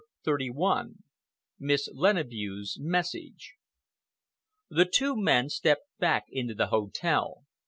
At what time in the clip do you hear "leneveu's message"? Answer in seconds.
1.93-3.53